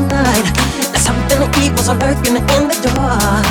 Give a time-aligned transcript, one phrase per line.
[0.00, 0.46] tonight.
[0.92, 3.46] That something evil's lurking in the dark.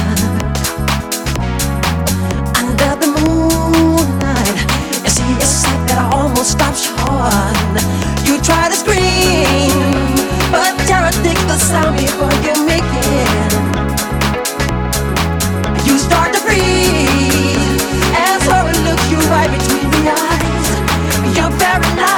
[2.60, 4.60] Under the moonlight
[5.04, 7.78] You see a sight that almost stops your heart
[8.26, 9.72] You try to scream
[10.52, 13.52] But you're terror takes the sound before you make it.
[15.86, 20.68] You start to freeze As her looks you right between the eyes.
[21.36, 22.09] You're paralyzed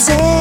[0.00, 0.39] Say.